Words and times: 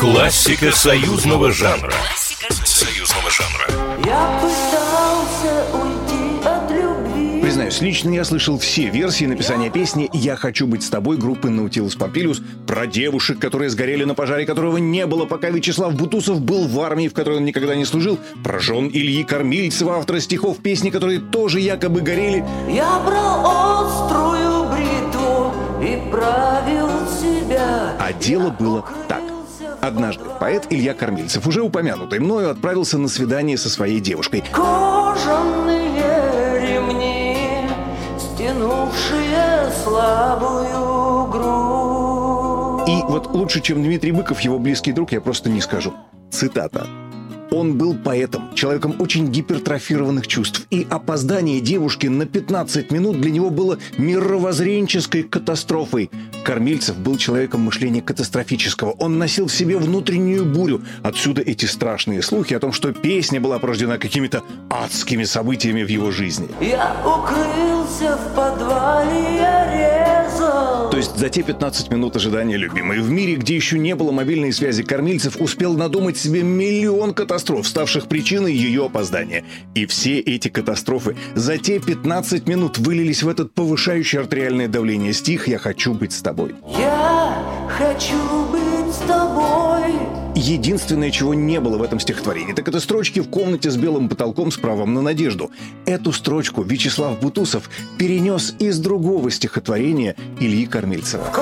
Классика 0.00 0.72
союзного 0.72 1.52
жанра. 1.52 1.92
Союзного 2.64 3.30
жанра. 3.30 3.66
Я 4.06 4.40
пытался 4.40 5.66
уйти 5.74 6.42
от 6.42 6.70
любви. 6.70 7.42
Признаюсь, 7.42 7.82
лично 7.82 8.08
я 8.08 8.24
слышал 8.24 8.58
все 8.58 8.88
версии 8.88 9.26
написания 9.26 9.68
песни 9.68 10.08
«Я 10.14 10.36
хочу 10.36 10.66
быть 10.66 10.84
с 10.84 10.88
тобой» 10.88 11.18
группы 11.18 11.48
Nautilus 11.48 11.98
Pompilius 11.98 12.42
про 12.66 12.86
девушек, 12.86 13.38
которые 13.38 13.68
сгорели 13.68 14.04
на 14.04 14.14
пожаре, 14.14 14.46
которого 14.46 14.78
не 14.78 15.04
было, 15.04 15.26
пока 15.26 15.50
Вячеслав 15.50 15.94
Бутусов 15.94 16.40
был 16.40 16.66
в 16.66 16.80
армии, 16.80 17.08
в 17.08 17.12
которой 17.12 17.36
он 17.36 17.44
никогда 17.44 17.74
не 17.74 17.84
служил, 17.84 18.18
про 18.42 18.58
жен 18.58 18.88
Ильи 18.88 19.22
Кормильцева, 19.22 19.98
автора 19.98 20.20
стихов 20.20 20.62
песни, 20.62 20.88
которые 20.88 21.20
тоже 21.20 21.60
якобы 21.60 22.00
горели. 22.00 22.42
Я 22.70 23.00
брал 23.00 23.84
острую 23.84 24.64
бритву 24.70 25.52
и 25.82 26.10
правил 26.10 26.88
себя. 27.20 27.96
А 27.98 28.14
дело 28.14 28.48
было 28.48 28.82
так. 29.06 29.29
Однажды 29.80 30.24
поэт 30.38 30.66
Илья 30.70 30.94
Кормильцев, 30.94 31.46
уже 31.46 31.62
упомянутый 31.62 32.20
мною, 32.20 32.50
отправился 32.50 32.98
на 32.98 33.08
свидание 33.08 33.56
со 33.56 33.70
своей 33.70 34.00
девушкой. 34.00 34.44
Кожаные 34.52 35.88
ремни, 36.60 37.68
стянувшие 38.18 39.72
слабую 39.82 41.26
грудь. 41.30 42.88
И 42.88 43.02
вот 43.08 43.28
лучше, 43.32 43.60
чем 43.60 43.82
Дмитрий 43.82 44.12
Быков, 44.12 44.40
его 44.40 44.58
близкий 44.58 44.92
друг, 44.92 45.12
я 45.12 45.20
просто 45.20 45.48
не 45.48 45.60
скажу. 45.60 45.94
Цитата. 46.30 46.86
Он 47.50 47.76
был 47.76 47.94
поэтом, 47.94 48.54
человеком 48.54 48.96
очень 49.00 49.28
гипертрофированных 49.28 50.26
чувств, 50.26 50.66
и 50.70 50.86
опоздание 50.88 51.60
девушки 51.60 52.06
на 52.06 52.26
15 52.26 52.92
минут 52.92 53.20
для 53.20 53.30
него 53.30 53.50
было 53.50 53.78
мировоззренческой 53.98 55.24
катастрофой. 55.24 56.10
Кормильцев 56.44 56.96
был 56.96 57.16
человеком 57.16 57.62
мышления 57.62 58.02
катастрофического. 58.02 58.92
Он 58.92 59.18
носил 59.18 59.48
в 59.48 59.52
себе 59.52 59.78
внутреннюю 59.78 60.44
бурю. 60.44 60.82
Отсюда 61.02 61.42
эти 61.42 61.66
страшные 61.66 62.22
слухи 62.22 62.54
о 62.54 62.60
том, 62.60 62.72
что 62.72 62.92
песня 62.92 63.40
была 63.40 63.58
порождена 63.58 63.98
какими-то 63.98 64.42
адскими 64.68 65.24
событиями 65.24 65.82
в 65.82 65.88
его 65.88 66.10
жизни. 66.10 66.48
Я 66.60 66.96
укрылся 67.04 68.16
в 68.16 68.34
подвале, 68.34 69.36
я 69.36 69.72
резал. 69.72 69.99
То 70.90 70.96
есть 70.96 71.16
за 71.16 71.28
те 71.28 71.42
15 71.42 71.90
минут 71.90 72.16
ожидания 72.16 72.56
любимой 72.56 73.00
в 73.00 73.10
мире, 73.10 73.36
где 73.36 73.54
еще 73.54 73.78
не 73.78 73.94
было 73.94 74.10
мобильной 74.10 74.52
связи 74.52 74.82
кормильцев, 74.82 75.36
успел 75.40 75.74
надумать 75.74 76.16
себе 76.16 76.42
миллион 76.42 77.14
катастроф, 77.14 77.66
ставших 77.66 78.06
причиной 78.06 78.52
ее 78.52 78.86
опоздания. 78.86 79.44
И 79.74 79.86
все 79.86 80.18
эти 80.18 80.48
катастрофы 80.48 81.16
за 81.34 81.58
те 81.58 81.78
15 81.78 82.48
минут 82.48 82.78
вылились 82.78 83.22
в 83.22 83.28
этот 83.28 83.54
повышающий 83.54 84.18
артериальное 84.18 84.68
давление 84.68 85.12
стих 85.12 85.46
«Я 85.48 85.58
хочу 85.58 85.94
быть 85.94 86.12
с 86.12 86.22
тобой». 86.22 86.54
Я 86.76 87.19
хочу 87.70 88.46
быть 88.50 88.94
с 88.94 88.98
тобой. 89.06 89.94
Единственное, 90.34 91.10
чего 91.10 91.34
не 91.34 91.60
было 91.60 91.76
в 91.76 91.82
этом 91.82 92.00
стихотворении, 92.00 92.52
так 92.52 92.68
это 92.68 92.80
строчки 92.80 93.20
в 93.20 93.28
комнате 93.28 93.70
с 93.70 93.76
белым 93.76 94.08
потолком 94.08 94.50
с 94.50 94.56
правом 94.56 94.94
на 94.94 95.02
надежду. 95.02 95.50
Эту 95.86 96.12
строчку 96.12 96.62
Вячеслав 96.62 97.20
Бутусов 97.20 97.68
перенес 97.98 98.54
из 98.58 98.78
другого 98.78 99.30
стихотворения 99.30 100.16
Ильи 100.40 100.66
Кормильцева. 100.66 101.24
В 101.24 101.32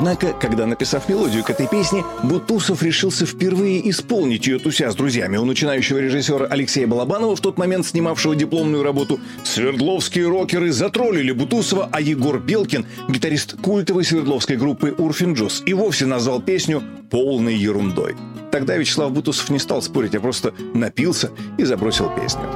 Однако, 0.00 0.32
когда 0.32 0.64
написав 0.64 1.10
мелодию 1.10 1.44
к 1.44 1.50
этой 1.50 1.68
песне, 1.68 2.06
Бутусов 2.22 2.82
решился 2.82 3.26
впервые 3.26 3.90
исполнить 3.90 4.46
ее 4.46 4.58
туся 4.58 4.90
с 4.90 4.94
друзьями. 4.94 5.36
У 5.36 5.44
начинающего 5.44 5.98
режиссера 5.98 6.46
Алексея 6.46 6.86
Балабанова, 6.86 7.36
в 7.36 7.40
тот 7.40 7.58
момент 7.58 7.84
снимавшего 7.84 8.34
дипломную 8.34 8.82
работу, 8.82 9.20
Свердловские 9.44 10.26
рокеры 10.26 10.72
затроллили 10.72 11.32
Бутусова, 11.32 11.90
а 11.92 12.00
Егор 12.00 12.40
Белкин, 12.40 12.86
гитарист 13.10 13.60
культовой 13.60 14.04
свердловской 14.04 14.56
группы 14.56 14.94
Урфин 14.96 15.34
Джус, 15.34 15.62
и 15.66 15.74
вовсе 15.74 16.06
назвал 16.06 16.40
песню 16.40 16.82
полной 17.10 17.56
ерундой. 17.56 18.16
Тогда 18.50 18.78
Вячеслав 18.78 19.12
Бутусов 19.12 19.50
не 19.50 19.58
стал 19.58 19.82
спорить, 19.82 20.14
а 20.14 20.20
просто 20.20 20.54
напился 20.72 21.30
и 21.58 21.64
забросил 21.64 22.08
песню. 22.08 22.48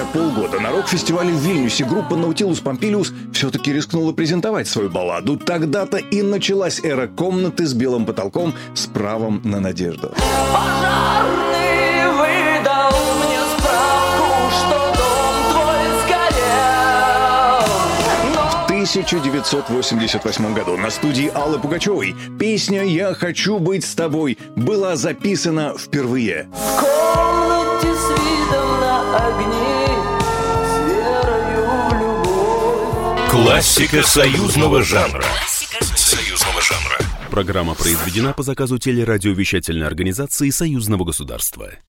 Спустя 0.00 0.18
полгода 0.18 0.60
на 0.60 0.70
рок-фестивале 0.70 1.30
в 1.32 1.36
Вильнюсе 1.40 1.84
группа 1.84 2.14
Nautilus 2.14 2.62
Pompilius 2.62 3.12
все-таки 3.32 3.72
рискнула 3.72 4.12
презентовать 4.12 4.66
свою 4.68 4.88
балладу. 4.88 5.36
Тогда-то 5.36 5.98
и 5.98 6.22
началась 6.22 6.80
эра 6.82 7.06
комнаты 7.06 7.66
с 7.66 7.74
белым 7.74 8.06
потолком 8.06 8.54
с 8.74 8.86
правом 8.86 9.42
на 9.44 9.60
надежду. 9.60 10.14
Пожарный 10.52 12.06
выдал 12.12 12.92
мне 13.18 13.40
справку, 13.58 14.50
что 14.58 14.78
дом 14.96 15.34
твой 15.52 15.84
сгорел. 16.02 17.60
Но 18.34 18.42
В 18.48 18.64
1988 18.64 20.54
году 20.54 20.76
на 20.76 20.90
студии 20.90 21.30
Аллы 21.34 21.58
Пугачевой 21.58 22.14
песня 22.38 22.84
«Я 22.84 23.12
хочу 23.12 23.58
быть 23.58 23.84
с 23.84 23.94
тобой» 23.94 24.38
была 24.56 24.96
записана 24.96 25.74
впервые. 25.76 26.48
в 26.52 26.80
комнате 26.80 27.88
с 27.94 28.08
видом 28.10 28.80
на 28.80 29.26
огни, 29.26 29.79
Классика 33.30 34.02
союзного 34.02 34.82
жанра. 34.82 35.22
Союзного 35.94 36.60
жанра. 36.60 36.98
Программа 37.30 37.76
произведена 37.76 38.32
по 38.32 38.42
заказу 38.42 38.78
телерадиовещательной 38.78 39.86
организации 39.86 40.50
Союзного 40.50 41.04
государства. 41.04 41.70